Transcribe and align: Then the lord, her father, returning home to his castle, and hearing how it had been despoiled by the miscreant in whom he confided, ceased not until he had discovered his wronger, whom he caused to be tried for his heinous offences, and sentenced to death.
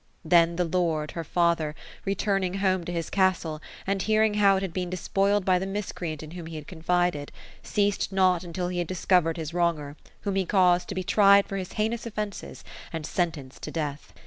Then 0.25 0.55
the 0.55 0.63
lord, 0.65 1.11
her 1.11 1.23
father, 1.23 1.75
returning 2.05 2.55
home 2.55 2.85
to 2.85 2.91
his 2.91 3.11
castle, 3.11 3.61
and 3.85 4.01
hearing 4.01 4.33
how 4.33 4.55
it 4.55 4.63
had 4.63 4.73
been 4.73 4.89
despoiled 4.89 5.45
by 5.45 5.59
the 5.59 5.67
miscreant 5.67 6.23
in 6.23 6.31
whom 6.31 6.47
he 6.47 6.63
confided, 6.63 7.31
ceased 7.61 8.11
not 8.11 8.43
until 8.43 8.69
he 8.69 8.79
had 8.79 8.87
discovered 8.87 9.37
his 9.37 9.53
wronger, 9.53 9.95
whom 10.21 10.33
he 10.33 10.43
caused 10.47 10.87
to 10.89 10.95
be 10.95 11.03
tried 11.03 11.45
for 11.45 11.55
his 11.57 11.73
heinous 11.73 12.07
offences, 12.07 12.63
and 12.91 13.05
sentenced 13.05 13.61
to 13.61 13.69
death. 13.69 14.11